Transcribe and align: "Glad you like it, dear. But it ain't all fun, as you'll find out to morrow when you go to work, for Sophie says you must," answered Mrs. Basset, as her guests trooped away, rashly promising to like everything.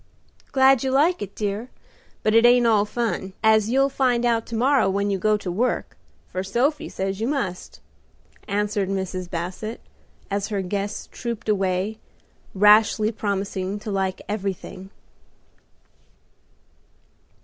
"Glad 0.51 0.83
you 0.83 0.89
like 0.89 1.21
it, 1.21 1.35
dear. 1.35 1.69
But 2.23 2.33
it 2.33 2.43
ain't 2.43 2.65
all 2.65 2.85
fun, 2.85 3.33
as 3.43 3.69
you'll 3.69 3.87
find 3.87 4.25
out 4.25 4.47
to 4.47 4.55
morrow 4.55 4.89
when 4.89 5.11
you 5.11 5.19
go 5.19 5.37
to 5.37 5.51
work, 5.51 5.95
for 6.31 6.41
Sophie 6.41 6.89
says 6.89 7.21
you 7.21 7.27
must," 7.27 7.81
answered 8.47 8.89
Mrs. 8.89 9.29
Basset, 9.29 9.79
as 10.31 10.47
her 10.47 10.63
guests 10.63 11.07
trooped 11.11 11.47
away, 11.47 11.99
rashly 12.55 13.11
promising 13.11 13.77
to 13.81 13.91
like 13.91 14.23
everything. 14.27 14.89